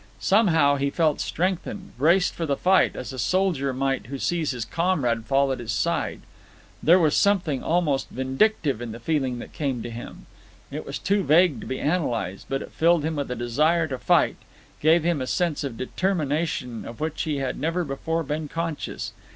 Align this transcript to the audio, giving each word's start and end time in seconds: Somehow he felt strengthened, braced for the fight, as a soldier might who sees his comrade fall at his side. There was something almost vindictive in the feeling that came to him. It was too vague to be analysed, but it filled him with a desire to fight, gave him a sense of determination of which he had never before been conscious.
Somehow 0.19 0.77
he 0.77 0.89
felt 0.89 1.21
strengthened, 1.21 1.91
braced 1.95 2.33
for 2.33 2.47
the 2.47 2.57
fight, 2.57 2.95
as 2.95 3.13
a 3.13 3.19
soldier 3.19 3.71
might 3.71 4.07
who 4.07 4.17
sees 4.17 4.49
his 4.49 4.65
comrade 4.65 5.25
fall 5.25 5.51
at 5.51 5.59
his 5.59 5.71
side. 5.71 6.21
There 6.81 6.97
was 6.97 7.15
something 7.15 7.61
almost 7.61 8.09
vindictive 8.09 8.81
in 8.81 8.93
the 8.93 8.99
feeling 8.99 9.37
that 9.37 9.53
came 9.53 9.83
to 9.83 9.91
him. 9.91 10.25
It 10.71 10.87
was 10.87 10.97
too 10.97 11.21
vague 11.21 11.61
to 11.61 11.67
be 11.67 11.77
analysed, 11.77 12.47
but 12.49 12.63
it 12.63 12.71
filled 12.71 13.05
him 13.05 13.17
with 13.17 13.29
a 13.29 13.35
desire 13.35 13.85
to 13.89 13.99
fight, 13.99 14.37
gave 14.79 15.03
him 15.03 15.21
a 15.21 15.27
sense 15.27 15.63
of 15.63 15.77
determination 15.77 16.83
of 16.83 16.99
which 16.99 17.21
he 17.21 17.37
had 17.37 17.59
never 17.59 17.83
before 17.83 18.23
been 18.23 18.47
conscious. 18.47 19.13